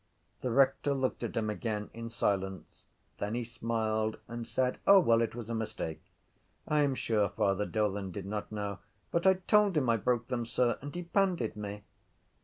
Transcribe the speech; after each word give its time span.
The 0.41 0.49
rector 0.49 0.95
looked 0.95 1.21
at 1.21 1.37
him 1.37 1.51
again 1.51 1.91
in 1.93 2.09
silence. 2.09 2.85
Then 3.19 3.35
he 3.35 3.43
smiled 3.43 4.17
and 4.27 4.47
said: 4.47 4.79
—O, 4.87 4.99
well, 4.99 5.21
it 5.21 5.35
was 5.35 5.47
a 5.47 5.53
mistake, 5.53 6.01
I 6.67 6.79
am 6.79 6.95
sure 6.95 7.29
Father 7.29 7.67
Dolan 7.67 8.09
did 8.09 8.25
not 8.25 8.51
know. 8.51 8.79
—But 9.11 9.27
I 9.27 9.35
told 9.35 9.77
him 9.77 9.87
I 9.91 9.97
broke 9.97 10.27
them, 10.29 10.43
sir, 10.47 10.79
and 10.81 10.95
he 10.95 11.03
pandied 11.03 11.55
me. 11.55 11.83